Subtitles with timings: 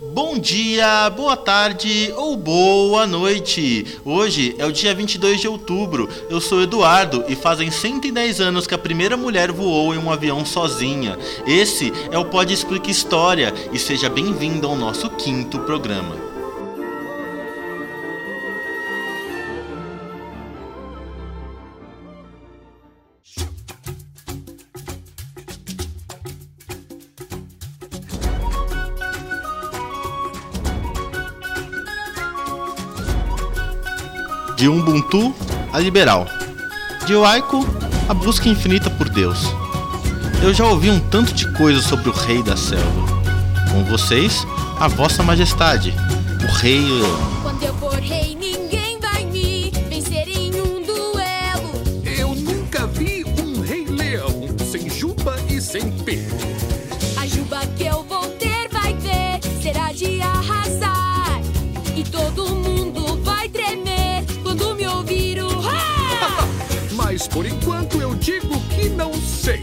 [0.00, 3.98] Bom dia, boa tarde ou boa noite.
[4.04, 6.08] Hoje é o dia 22 de outubro.
[6.30, 10.44] Eu sou Eduardo e fazem 110 anos que a primeira mulher voou em um avião
[10.44, 11.18] sozinha.
[11.44, 16.27] Esse é o Pode Explica História e seja bem-vindo ao nosso quinto programa.
[34.68, 35.34] De Ubuntu
[35.72, 36.26] a liberal.
[37.06, 37.66] De Waiko
[38.06, 39.50] a busca infinita por Deus.
[40.42, 43.22] Eu já ouvi um tanto de coisa sobre o rei da selva.
[43.72, 44.46] Com vocês,
[44.78, 45.94] a vossa majestade,
[46.46, 46.86] o rei
[67.38, 69.60] por enquanto eu digo que não sei.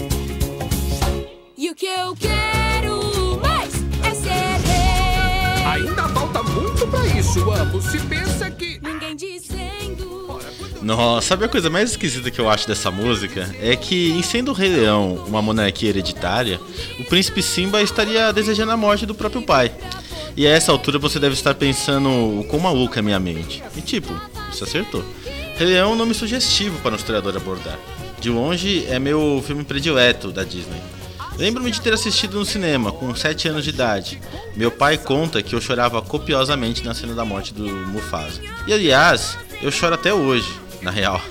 [1.57, 5.65] E o que eu quero mais é ser rei.
[5.65, 7.81] Ainda falta muito pra isso, amo.
[7.81, 8.79] Se pensa que.
[8.81, 10.25] Ninguém dizendo.
[10.29, 13.53] Ora, quando- Nossa, sabe a coisa mais esquisita que eu acho dessa música?
[13.59, 16.61] É que, em sendo o Rei Leão uma monarquia hereditária,
[16.97, 19.69] o príncipe Simba estaria desejando a morte do próprio pai.
[20.37, 22.07] E a essa altura você deve estar pensando
[22.39, 23.61] o quão maluca é minha mente.
[23.75, 24.13] E tipo,
[24.49, 25.03] você acertou.
[25.57, 27.79] Rei Leão é um nome sugestivo para um historiador abordar.
[28.19, 30.81] De longe, é meu filme predileto da Disney.
[31.37, 34.21] Lembro-me de ter assistido no cinema, com 7 anos de idade.
[34.53, 38.41] Meu pai conta que eu chorava copiosamente na cena da morte do Mufasa.
[38.67, 40.49] E aliás, eu choro até hoje,
[40.81, 41.21] na real.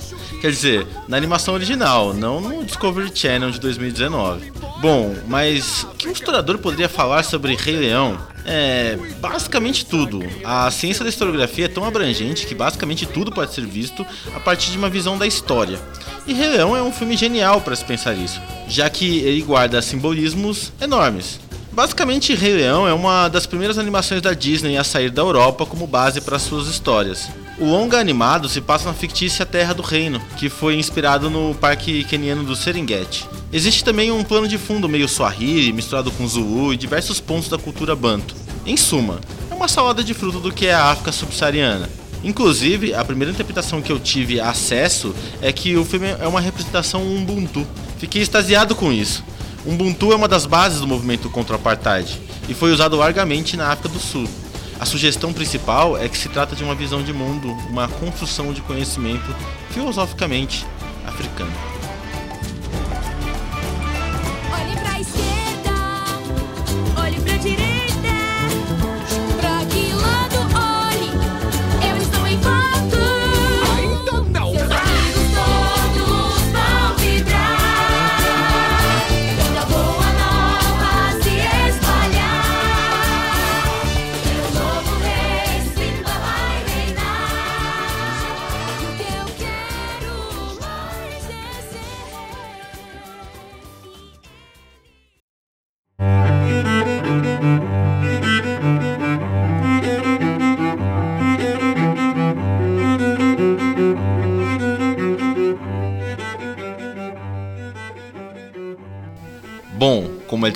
[0.45, 4.53] Quer dizer, na animação original, não no Discovery Channel de 2019.
[4.79, 8.19] Bom, mas o que um historiador poderia falar sobre Rei Leão?
[8.45, 10.23] É, basicamente tudo.
[10.45, 14.05] A ciência da historiografia é tão abrangente que basicamente tudo pode ser visto
[14.37, 15.81] a partir de uma visão da história.
[16.27, 19.81] E Rei Leão é um filme genial para se pensar isso, já que ele guarda
[19.81, 21.41] simbolismos enormes.
[21.73, 25.87] Basicamente, Rei Leão é uma das primeiras animações da Disney a sair da Europa como
[25.87, 27.31] base para suas histórias.
[27.57, 32.03] O longa animado se passa na fictícia Terra do Reino, que foi inspirado no parque
[32.03, 33.29] keniano do Serengeti.
[33.53, 37.57] Existe também um plano de fundo meio Swahili, misturado com Zulu e diversos pontos da
[37.57, 38.35] cultura Banto.
[38.67, 41.89] Em suma, é uma salada de fruto do que é a África subsaariana.
[42.25, 47.03] Inclusive, a primeira interpretação que eu tive acesso é que o filme é uma representação
[47.17, 47.65] Ubuntu.
[47.99, 49.23] Fiquei extasiado com isso.
[49.65, 53.71] Ubuntu é uma das bases do movimento contra o apartheid e foi usado largamente na
[53.71, 54.29] África do Sul.
[54.79, 58.61] A sugestão principal é que se trata de uma visão de mundo, uma construção de
[58.63, 59.35] conhecimento
[59.71, 60.67] filosoficamente
[61.07, 61.74] africano.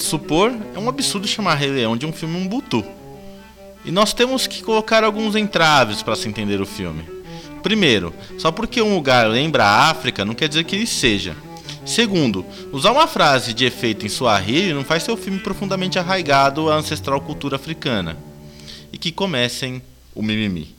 [0.02, 2.84] Supor, é um absurdo chamar Rei Leão de um filme Ubuntu.
[3.84, 7.04] E nós temos que colocar alguns entraves para se entender o filme.
[7.62, 11.36] Primeiro, só porque um lugar lembra a África não quer dizer que ele seja.
[11.84, 16.76] Segundo, usar uma frase de efeito em Swahili não faz seu filme profundamente arraigado à
[16.76, 18.16] ancestral cultura africana.
[18.92, 19.82] E que comecem
[20.14, 20.74] o mimimi.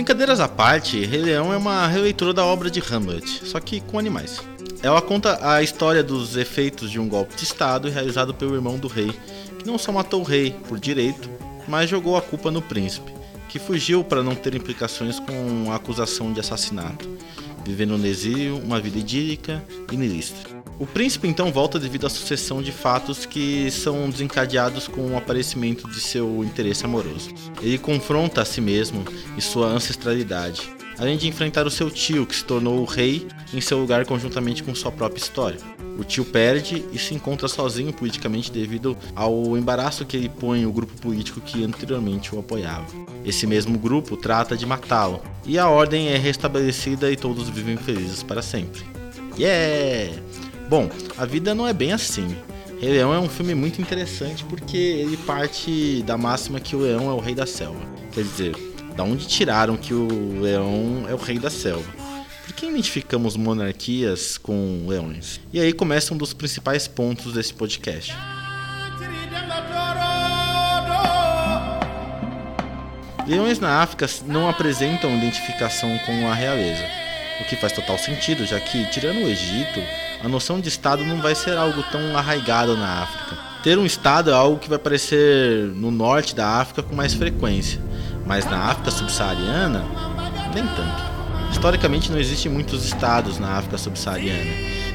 [0.00, 3.98] Brincadeiras à parte, Rei Leão é uma releitura da obra de Hamlet, só que com
[3.98, 4.40] animais.
[4.82, 8.88] Ela conta a história dos efeitos de um golpe de estado realizado pelo irmão do
[8.88, 9.12] rei,
[9.58, 11.28] que não só matou o rei por direito,
[11.68, 13.12] mas jogou a culpa no príncipe,
[13.46, 17.06] que fugiu para não ter implicações com a acusação de assassinato,
[17.62, 19.62] vivendo no exílio uma vida idílica
[19.92, 20.59] e nihilista.
[20.80, 25.86] O príncipe então volta devido à sucessão de fatos que são desencadeados com o aparecimento
[25.86, 27.28] de seu interesse amoroso.
[27.60, 29.04] Ele confronta a si mesmo
[29.36, 33.60] e sua ancestralidade, além de enfrentar o seu tio, que se tornou o rei em
[33.60, 35.58] seu lugar conjuntamente com sua própria história.
[35.98, 40.72] O tio perde e se encontra sozinho politicamente devido ao embaraço que ele põe o
[40.72, 42.86] grupo político que anteriormente o apoiava.
[43.22, 48.22] Esse mesmo grupo trata de matá-lo, e a ordem é restabelecida e todos vivem felizes
[48.22, 48.82] para sempre.
[49.38, 50.49] Yeah!
[50.70, 50.88] Bom,
[51.18, 52.28] a vida não é bem assim.
[52.80, 57.10] Rei Leão é um filme muito interessante porque ele parte da máxima que o leão
[57.10, 57.80] é o rei da selva.
[58.12, 58.54] Quer dizer,
[58.94, 61.90] da onde tiraram que o leão é o rei da selva?
[62.46, 65.40] Por que identificamos monarquias com leões?
[65.52, 68.14] E aí começa um dos principais pontos desse podcast.
[73.26, 76.84] Leões na África não apresentam identificação com a realeza,
[77.40, 79.80] o que faz total sentido, já que, tirando o Egito,
[80.22, 83.38] a noção de Estado não vai ser algo tão arraigado na África.
[83.62, 87.80] Ter um Estado é algo que vai aparecer no norte da África com mais frequência,
[88.26, 89.84] mas na África subsaariana,
[90.54, 91.10] nem tanto.
[91.50, 94.50] Historicamente, não existem muitos estados na África subsaariana,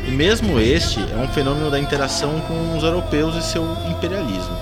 [0.08, 4.56] e mesmo este é um fenômeno da interação com os europeus e seu imperialismo.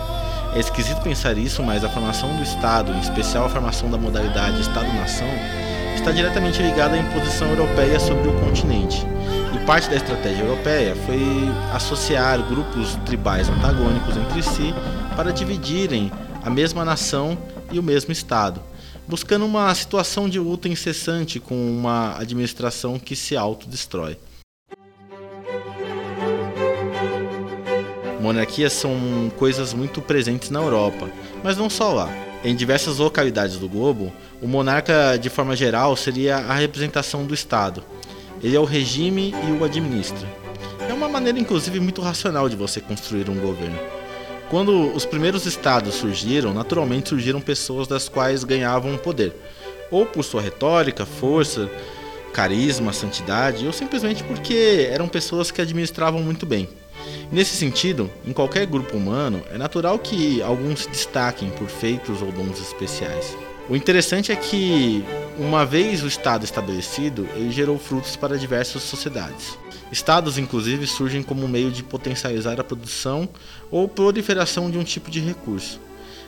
[0.55, 4.61] É esquisito pensar isso, mas a formação do Estado, em especial a formação da modalidade
[4.61, 5.27] Estado-nação,
[5.95, 9.05] está diretamente ligada à imposição europeia sobre o continente.
[9.53, 11.21] E parte da estratégia europeia foi
[11.73, 14.73] associar grupos tribais antagônicos entre si
[15.15, 16.11] para dividirem
[16.43, 17.37] a mesma nação
[17.71, 18.61] e o mesmo Estado,
[19.07, 24.17] buscando uma situação de luta incessante com uma administração que se autodestrói.
[28.19, 28.95] Monarquias são
[29.37, 31.09] coisas muito presentes na Europa,
[31.43, 32.32] mas não só lá.
[32.43, 34.11] Em diversas localidades do globo,
[34.41, 37.81] o monarca, de forma geral, seria a representação do Estado.
[38.43, 40.27] Ele é o regime e o administra.
[40.89, 43.79] É uma maneira, inclusive, muito racional de você construir um governo.
[44.49, 49.33] Quando os primeiros estados surgiram, naturalmente surgiram pessoas das quais ganhavam poder,
[49.89, 51.71] ou por sua retórica, força,
[52.33, 56.67] carisma, santidade, ou simplesmente porque eram pessoas que administravam muito bem.
[57.31, 62.31] Nesse sentido, em qualquer grupo humano, é natural que alguns se destaquem por feitos ou
[62.31, 63.35] dons especiais.
[63.69, 65.03] O interessante é que,
[65.39, 69.57] uma vez o Estado estabelecido, ele gerou frutos para diversas sociedades.
[69.91, 73.29] Estados, inclusive, surgem como meio de potencializar a produção
[73.71, 75.79] ou proliferação de um tipo de recurso.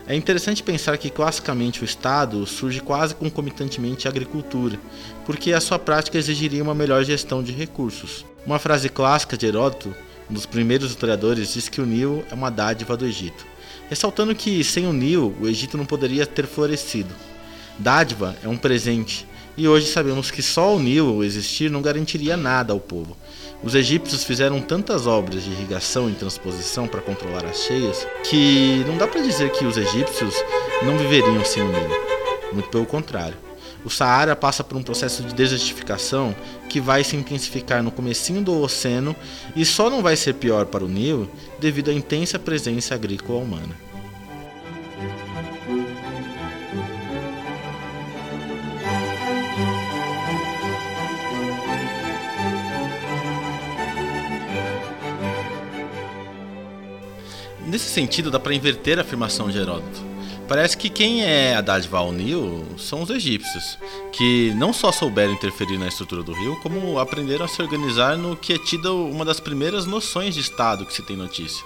[0.08, 4.80] É interessante pensar que classicamente o Estado surge quase concomitantemente à agricultura,
[5.26, 8.24] porque a sua prática exigiria uma melhor gestão de recursos.
[8.46, 9.96] Uma frase clássica de Heródoto,
[10.30, 13.46] um dos primeiros historiadores, diz que o Nilo é uma dádiva do Egito
[13.90, 17.14] ressaltando que sem o Nilo o Egito não poderia ter florescido.
[17.78, 19.28] Dádiva é um presente,
[19.58, 23.18] e hoje sabemos que só o Nilo existir não garantiria nada ao povo.
[23.64, 28.98] Os egípcios fizeram tantas obras de irrigação e transposição para controlar as cheias que não
[28.98, 30.36] dá para dizer que os egípcios
[30.84, 31.96] não viveriam sem o Nilo.
[32.54, 33.45] Muito pelo contrário.
[33.86, 36.36] O Saara passa por um processo de desertificação
[36.68, 39.16] que vai se intensificar no comecinho do Oceano
[39.56, 41.30] e só não vai ser pior para o Nilo
[41.60, 43.86] devido à intensa presença agrícola humana.
[57.68, 60.15] Nesse sentido, dá para inverter a afirmação de Heródoto.
[60.48, 63.80] Parece que quem é a dádiva ao Nilo são os egípcios,
[64.12, 68.38] que não só souberam interferir na estrutura do rio, como aprenderam a se organizar no
[68.38, 71.66] que é tida uma das primeiras noções de Estado que se tem notícia.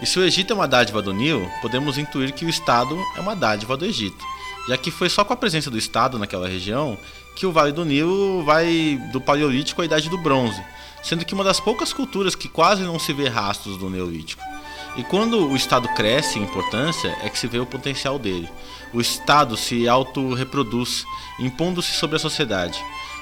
[0.00, 3.20] E se o Egito é uma dádiva do Nilo, podemos intuir que o Estado é
[3.20, 4.24] uma dádiva do Egito,
[4.68, 6.96] já que foi só com a presença do Estado naquela região
[7.34, 10.62] que o Vale do Nilo vai do Paleolítico à Idade do Bronze,
[11.02, 14.53] sendo que uma das poucas culturas que quase não se vê rastros do Neolítico.
[14.96, 18.48] E quando o Estado cresce em importância, é que se vê o potencial dele.
[18.92, 21.04] O Estado se autorreproduz,
[21.40, 22.80] impondo-se sobre a sociedade.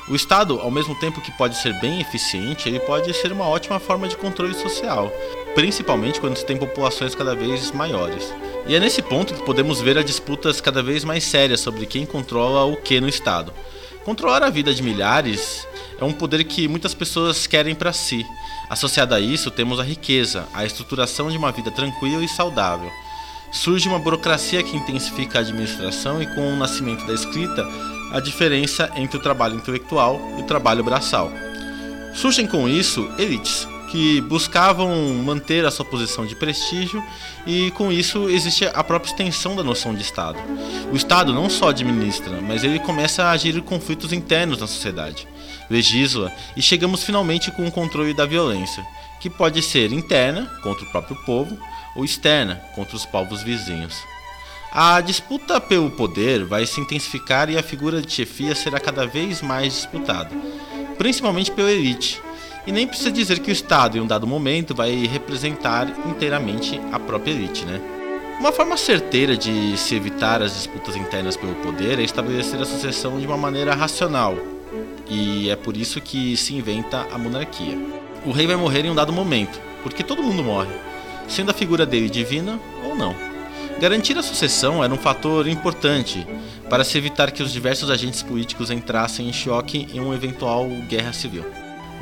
[0.08, 3.78] O Estado, ao mesmo tempo que pode ser bem eficiente, ele pode ser uma ótima
[3.78, 5.10] forma de controle social,
[5.54, 8.34] principalmente quando se tem populações cada vez maiores.
[8.66, 12.04] E é nesse ponto que podemos ver as disputas cada vez mais sérias sobre quem
[12.04, 13.52] controla o que no Estado.
[14.04, 15.66] Controlar a vida de milhares
[15.96, 18.26] é um poder que muitas pessoas querem para si.
[18.68, 22.90] Associado a isso, temos a riqueza, a estruturação de uma vida tranquila e saudável.
[23.52, 27.64] Surge uma burocracia que intensifica a administração e, com o nascimento da escrita,
[28.12, 31.30] a diferença entre o trabalho intelectual e o trabalho braçal.
[32.12, 34.88] Surgem com isso elites, que buscavam
[35.22, 37.04] manter a sua posição de prestígio
[37.46, 40.38] e com isso existe a própria extensão da noção de Estado.
[40.90, 45.28] O Estado não só administra, mas ele começa a agir conflitos internos na sociedade,
[45.68, 48.82] legisla e chegamos finalmente com o controle da violência,
[49.20, 51.58] que pode ser interna contra o próprio povo
[51.94, 53.94] ou externa contra os povos vizinhos.
[54.72, 59.42] A disputa pelo poder vai se intensificar e a figura de chefia será cada vez
[59.42, 60.30] mais disputada,
[60.96, 62.22] principalmente pela elite
[62.66, 66.98] e nem precisa dizer que o Estado, em um dado momento, vai representar inteiramente a
[66.98, 67.80] própria elite, né?
[68.38, 73.20] Uma forma certeira de se evitar as disputas internas pelo poder é estabelecer a sucessão
[73.20, 74.36] de uma maneira racional,
[75.08, 77.78] e é por isso que se inventa a monarquia.
[78.24, 80.70] o rei vai morrer em um dado momento, porque todo mundo morre,
[81.26, 83.14] sendo a figura dele divina ou não.
[83.80, 86.24] Garantir a sucessão era um fator importante
[86.70, 91.12] para se evitar que os diversos agentes políticos entrassem em choque em uma eventual guerra
[91.12, 91.44] civil.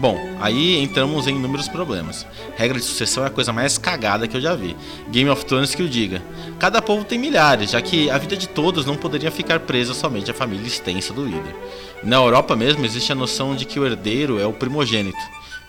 [0.01, 2.27] Bom, aí entramos em inúmeros problemas.
[2.57, 4.75] Regra de sucessão é a coisa mais cagada que eu já vi.
[5.11, 6.23] Game of Thrones que o diga.
[6.59, 10.31] Cada povo tem milhares, já que a vida de todos não poderia ficar presa somente
[10.31, 11.55] à família extensa do líder.
[12.03, 15.21] Na Europa mesmo existe a noção de que o herdeiro é o primogênito.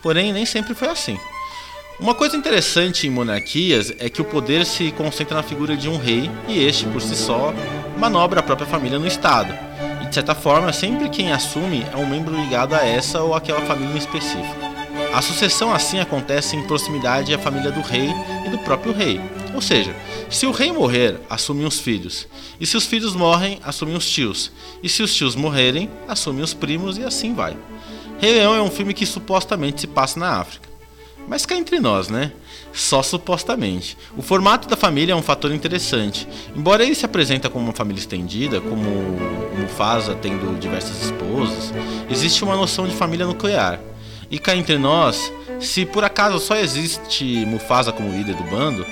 [0.02, 1.20] Porém, nem sempre foi assim.
[2.00, 5.98] Uma coisa interessante em monarquias é que o poder se concentra na figura de um
[5.98, 7.54] rei e este, por si só,
[7.98, 9.71] manobra a própria família no Estado.
[10.12, 13.96] De certa forma, sempre quem assume é um membro ligado a essa ou aquela família
[13.96, 14.60] em específico.
[15.14, 18.10] A sucessão assim acontece em proximidade à família do rei
[18.46, 19.22] e do próprio rei.
[19.56, 19.96] Ou seja,
[20.30, 22.28] se o rei morrer, assumem os filhos.
[22.60, 24.52] E se os filhos morrem, assumem os tios.
[24.84, 27.56] E se os tios morrerem, assumem os primos e assim vai.
[28.20, 30.68] Rei Leão é um filme que supostamente se passa na África.
[31.26, 32.34] Mas cá entre nós, né?
[32.74, 33.98] Só supostamente.
[34.16, 36.28] O formato da família é um fator interessante.
[36.56, 38.86] Embora ele se apresenta como uma família estendida, como
[39.58, 41.74] Mufasa tendo diversas esposas,
[42.10, 43.80] existe uma noção de família nuclear.
[44.30, 48.86] E cá entre nós, se por acaso só existe Mufasa como líder do bando,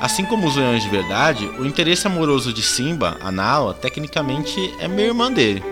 [0.00, 4.88] assim como os leões de verdade, o interesse amoroso de Simba, a Nala, tecnicamente é
[4.88, 5.62] meio irmã dele.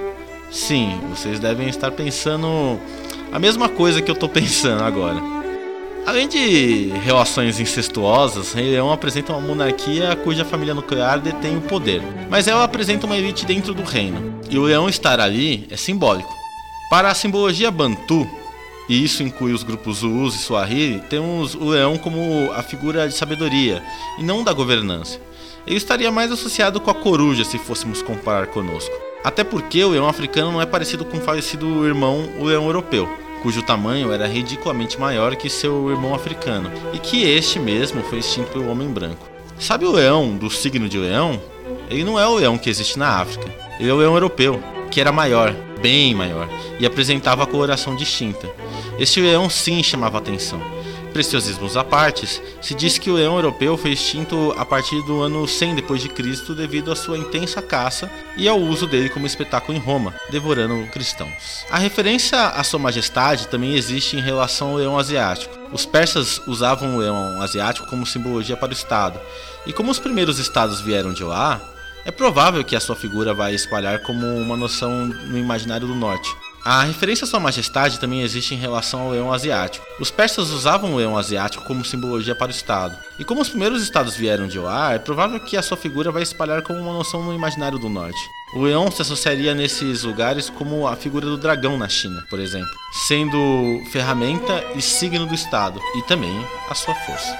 [0.51, 2.79] Sim, vocês devem estar pensando
[3.33, 5.38] a mesma coisa que eu tô pensando agora.
[6.07, 12.03] Além de relações incestuosas, Rei Leão apresenta uma monarquia cuja família nuclear detém o poder,
[12.31, 16.33] mas ela apresenta uma elite dentro do reino, e o leão estar ali é simbólico.
[16.89, 18.27] Para a simbologia Bantu,
[18.89, 23.15] e isso inclui os grupos Zulus e Swahili, temos o leão como a figura de
[23.15, 23.83] sabedoria
[24.19, 25.21] e não da governança.
[25.67, 28.95] Ele estaria mais associado com a coruja se fôssemos comparar conosco.
[29.23, 33.28] Até porque o leão africano não é parecido com o falecido irmão, o leão europeu
[33.43, 38.51] cujo tamanho era ridiculamente maior que seu irmão africano, e que este mesmo foi extinto
[38.51, 39.29] pelo homem branco.
[39.59, 41.41] Sabe o leão do signo de leão?
[41.91, 45.01] Ele não é o leão que existe na África, ele é o leão europeu, que
[45.01, 48.49] era maior, bem maior, e apresentava a coloração distinta.
[48.99, 50.78] Este leão sim chamava atenção
[51.09, 55.47] preciosismos à parte, se diz que o leão europeu foi extinto a partir do ano
[55.47, 56.55] 100 d.C.
[56.55, 61.65] devido à sua intensa caça e ao uso dele como espetáculo em Roma, devorando cristãos.
[61.71, 65.57] A referência à sua majestade também existe em relação ao leão asiático.
[65.73, 69.21] Os persas usavam o leão asiático como simbologia para o Estado,
[69.67, 71.61] e como os primeiros estados vieram de lá,
[72.05, 76.35] é provável que a sua figura vai espalhar como uma noção no imaginário do norte.
[76.65, 79.87] A referência à Sua Majestade também existe em relação ao leão asiático.
[80.01, 82.97] Os persas usavam o leão asiático como simbologia para o Estado.
[83.19, 86.23] E como os primeiros estados vieram de lá, é provável que a sua figura vai
[86.23, 88.19] espalhar como uma noção no imaginário do norte.
[88.55, 92.71] O leão se associaria nesses lugares como a figura do dragão na China, por exemplo,
[93.07, 97.37] sendo ferramenta e signo do Estado, e também a sua força.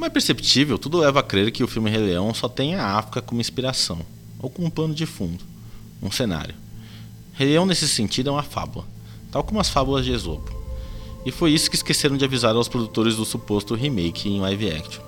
[0.00, 2.96] Como é perceptível, tudo leva a crer que o filme Rei Leão só tem a
[2.96, 3.98] África como inspiração,
[4.38, 5.44] ou como um plano de fundo,
[6.02, 6.54] um cenário.
[7.34, 8.86] Rei Leão, nesse sentido, é uma fábula,
[9.30, 10.50] tal como as fábulas de Esopo.
[11.26, 15.02] E foi isso que esqueceram de avisar aos produtores do suposto remake em live action.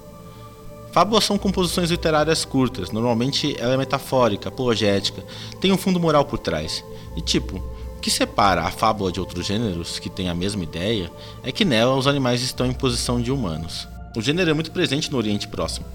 [0.92, 5.24] Fábulas são composições literárias curtas, normalmente ela é metafórica, apologética,
[5.58, 6.84] tem um fundo moral por trás.
[7.16, 7.56] E tipo,
[7.96, 11.10] o que separa a fábula de outros gêneros que têm a mesma ideia
[11.42, 13.90] é que nela os animais estão em posição de humanos.
[14.14, 15.86] O gênero é muito presente no Oriente Próximo.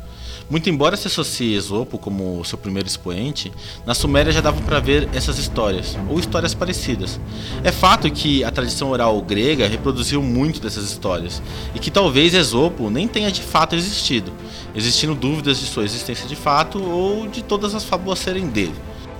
[0.50, 3.52] Muito embora se associe Esopo como seu primeiro expoente,
[3.86, 7.20] na Suméria já dava para ver essas histórias, ou histórias parecidas.
[7.64, 11.44] É fato que a tradição oral grega reproduziu muito dessas histórias,
[11.76, 14.32] e que talvez Esopo nem tenha de fato existido,
[14.74, 18.76] existindo dúvidas de sua existência de fato ou de todas as fábulas serem dele.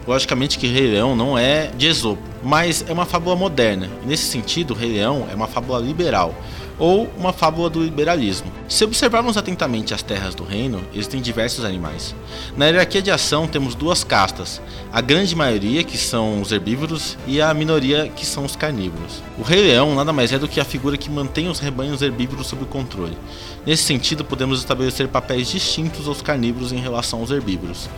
[0.08, 4.24] Logicamente que Rei Leão não é de Esopo, mas é uma fábula moderna, e nesse
[4.24, 6.34] sentido, Rei Leão é uma fábula liberal,
[6.80, 8.52] ou uma fábula do liberalismo.
[8.68, 12.16] Se observarmos atentamente as terras do reino, existem diversos animais.
[12.56, 17.42] Na hierarquia de ação temos duas castas, a grande maioria que são os herbívoros e
[17.42, 19.22] a minoria que são os carnívoros.
[19.38, 22.48] O rei leão nada mais é do que a figura que mantém os rebanhos herbívoros
[22.48, 23.18] sob controle.
[23.66, 27.90] Nesse sentido, podemos estabelecer papéis distintos aos carnívoros em relação aos herbívoros.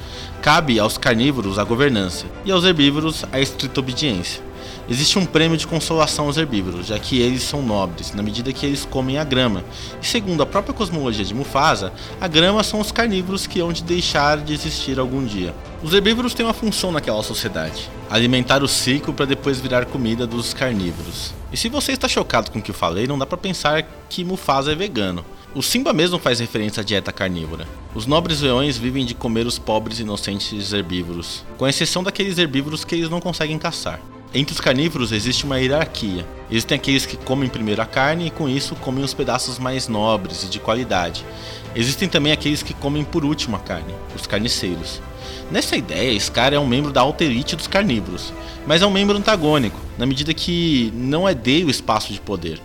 [0.41, 4.48] Cabe aos carnívoros a governança e aos herbívoros a estrita obediência.
[4.89, 8.65] Existe um prêmio de consolação aos herbívoros, já que eles são nobres, na medida que
[8.65, 9.63] eles comem a grama.
[10.01, 13.83] E segundo a própria cosmologia de Mufasa, a grama são os carnívoros que hão de
[13.83, 15.53] deixar de existir algum dia.
[15.83, 20.55] Os herbívoros têm uma função naquela sociedade: alimentar o ciclo para depois virar comida dos
[20.55, 21.35] carnívoros.
[21.53, 24.23] E se você está chocado com o que eu falei, não dá para pensar que
[24.23, 25.23] Mufasa é vegano.
[25.53, 27.67] O Simba mesmo faz referência à dieta carnívora.
[27.93, 32.95] Os nobres leões vivem de comer os pobres inocentes herbívoros, com exceção daqueles herbívoros que
[32.95, 33.99] eles não conseguem caçar.
[34.31, 36.23] Entre os carnívoros existe uma hierarquia.
[36.51, 40.43] Existem aqueles que comem primeiro a carne e com isso comem os pedaços mais nobres
[40.43, 41.25] e de qualidade.
[41.75, 45.01] Existem também aqueles que comem por último a carne, os carniceiros.
[45.49, 48.31] Nessa ideia, Scar é um membro da alta elite dos carnívoros,
[48.67, 52.61] mas é um membro antagônico, na medida que não é dele o espaço de poder.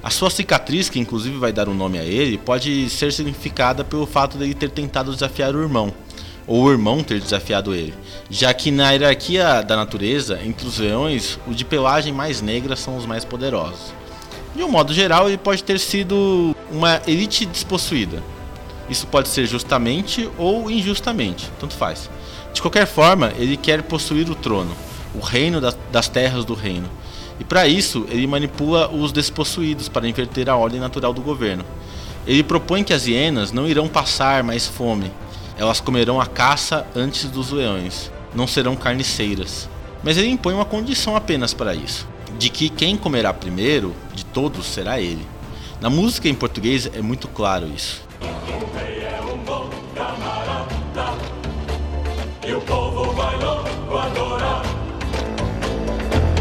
[0.00, 4.06] A sua cicatriz, que inclusive vai dar um nome a ele, pode ser significada pelo
[4.06, 5.92] fato de ele ter tentado desafiar o irmão,
[6.48, 7.94] ou o irmão ter desafiado ele,
[8.30, 12.96] já que na hierarquia da natureza, entre os leões, os de pelagem mais negra são
[12.96, 13.92] os mais poderosos.
[14.56, 18.22] De um modo geral, ele pode ter sido uma elite despossuída.
[18.88, 22.08] Isso pode ser justamente ou injustamente, tanto faz.
[22.54, 24.74] De qualquer forma, ele quer possuir o trono,
[25.14, 25.60] o reino
[25.92, 26.88] das terras do reino.
[27.38, 31.64] E para isso, ele manipula os despossuídos para inverter a ordem natural do governo.
[32.26, 35.12] Ele propõe que as hienas não irão passar mais fome,
[35.58, 39.68] elas comerão a caça antes dos leões, não serão carniceiras.
[40.02, 42.06] Mas ele impõe uma condição apenas para isso:
[42.38, 45.26] de que quem comerá primeiro de todos será ele.
[45.80, 48.06] Na música em português é muito claro isso.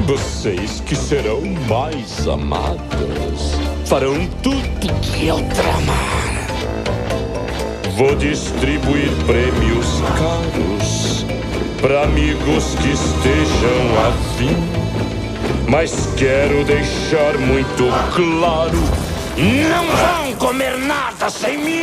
[0.06, 6.37] Vocês que serão mais amadas farão tudo que eu tramar.
[7.98, 9.88] Vou distribuir prêmios
[10.20, 11.26] caros
[11.82, 14.56] para amigos que estejam afim.
[15.68, 18.78] Mas quero deixar muito claro:
[19.36, 21.82] não vão comer nada sem mim!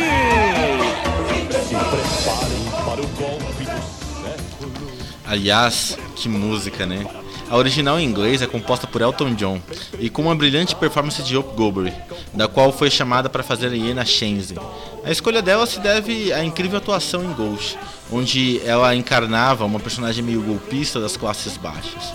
[1.51, 3.81] Se preparem para o golpe do
[4.23, 4.91] século.
[5.25, 7.05] Aliás, que música, né?
[7.49, 9.61] A original em inglês é composta por Elton John
[9.99, 11.95] e com uma brilhante performance de Hope Goldberg,
[12.33, 14.55] da qual foi chamada para fazer a Iena Shenzi.
[15.03, 17.77] A escolha dela se deve à incrível atuação em Ghost,
[18.11, 22.13] onde ela encarnava uma personagem meio golpista das classes baixas.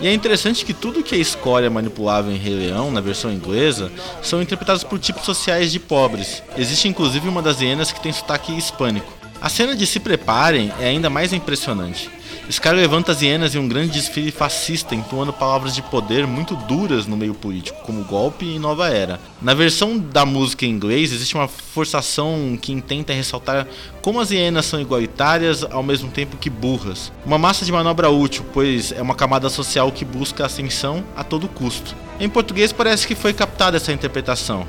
[0.00, 3.92] E é interessante que tudo que a escória manipulava em Rei Leão, na versão inglesa,
[4.20, 6.42] são interpretados por tipos sociais de pobres.
[6.56, 9.21] Existe inclusive uma das hienas que tem sotaque hispânico.
[9.42, 12.08] A cena de Se Preparem é ainda mais impressionante.
[12.48, 17.08] Scar levanta as hienas em um grande desfile fascista, entoando palavras de poder muito duras
[17.08, 19.18] no meio político, como golpe e nova era.
[19.40, 23.66] Na versão da música em inglês, existe uma forçação que intenta ressaltar
[24.00, 27.10] como as hienas são igualitárias ao mesmo tempo que burras.
[27.26, 31.48] Uma massa de manobra útil, pois é uma camada social que busca ascensão a todo
[31.48, 31.96] custo.
[32.20, 34.64] Em português parece que foi captada essa interpretação.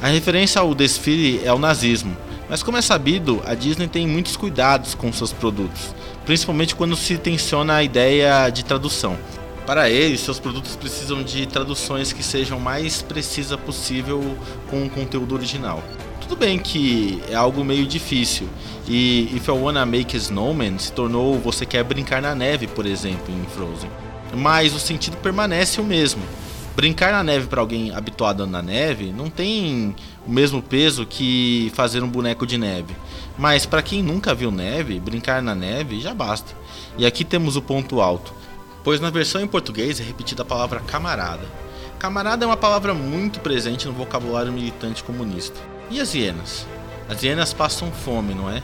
[0.00, 2.16] A referência ao desfile é o nazismo,
[2.48, 7.16] mas como é sabido, a Disney tem muitos cuidados com seus produtos principalmente quando se
[7.18, 9.16] tensiona a ideia de tradução.
[9.66, 14.36] Para eles, seus produtos precisam de traduções que sejam mais precisas possível
[14.68, 15.82] com o conteúdo original.
[16.20, 18.48] Tudo bem que é algo meio difícil,
[18.88, 22.86] e If I Wanna Make a Snowman se tornou Você Quer Brincar na Neve, por
[22.86, 23.90] exemplo, em Frozen.
[24.34, 26.22] Mas o sentido permanece o mesmo.
[26.76, 29.94] Brincar na neve para alguém habituado na neve não tem
[30.26, 32.96] o mesmo peso que fazer um boneco de neve.
[33.38, 36.52] Mas para quem nunca viu neve, brincar na neve já basta.
[36.98, 38.34] E aqui temos o ponto alto,
[38.82, 41.46] pois na versão em português é repetida a palavra camarada.
[41.98, 45.60] Camarada é uma palavra muito presente no vocabulário militante comunista.
[45.90, 46.66] E as hienas?
[47.08, 48.62] As hienas passam fome, não é?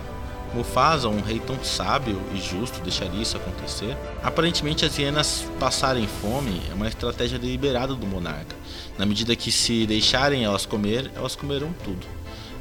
[0.54, 3.96] Mufasa, um rei tão sábio e justo, deixaria isso acontecer?
[4.22, 8.56] Aparentemente, as hienas passarem fome é uma estratégia deliberada do monarca.
[8.98, 12.04] Na medida que, se deixarem elas comer, elas comerão tudo.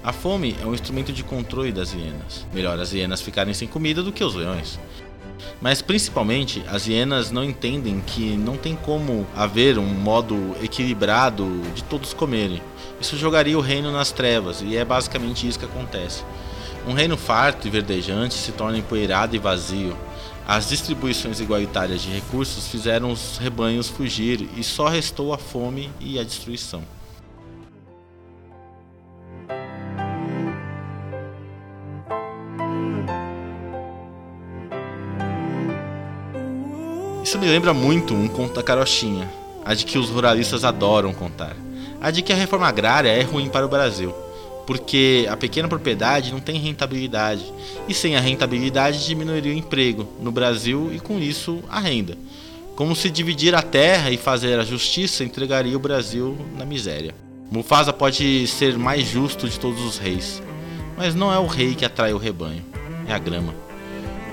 [0.03, 2.45] A fome é um instrumento de controle das hienas.
[2.53, 4.79] Melhor as hienas ficarem sem comida do que os leões.
[5.61, 11.83] Mas principalmente, as hienas não entendem que não tem como haver um modo equilibrado de
[11.83, 12.61] todos comerem.
[13.01, 16.23] Isso jogaria o reino nas trevas, e é basicamente isso que acontece.
[16.87, 19.95] Um reino farto e verdejante se torna empoeirado e vazio.
[20.47, 26.17] As distribuições igualitárias de recursos fizeram os rebanhos fugir e só restou a fome e
[26.17, 26.81] a destruição.
[37.23, 39.31] Isso me lembra muito um conto da carochinha,
[39.63, 41.55] a de que os ruralistas adoram contar,
[42.01, 44.15] a de que a reforma agrária é ruim para o Brasil,
[44.69, 47.43] porque a pequena propriedade não tem rentabilidade,
[47.87, 52.15] e sem a rentabilidade diminuiria o emprego no Brasil e com isso a renda.
[52.75, 57.15] Como se dividir a terra e fazer a justiça entregaria o Brasil na miséria.
[57.49, 60.39] Mufasa pode ser mais justo de todos os reis,
[60.95, 62.63] mas não é o rei que atrai o rebanho,
[63.07, 63.55] é a grama.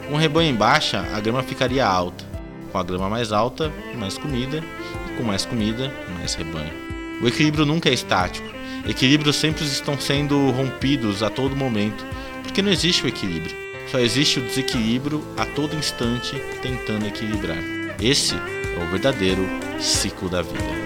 [0.06, 2.26] Com um rebanho em baixa, a grama ficaria alta.
[2.70, 4.62] Com a grama mais alta, mais comida,
[5.10, 6.74] e com mais comida, mais rebanho.
[7.22, 8.55] O equilíbrio nunca é estático.
[8.88, 12.04] Equilíbrios sempre estão sendo rompidos a todo momento,
[12.42, 13.56] porque não existe o equilíbrio.
[13.90, 17.58] Só existe o desequilíbrio a todo instante tentando equilibrar.
[18.00, 19.46] Esse é o verdadeiro
[19.80, 20.85] ciclo da vida.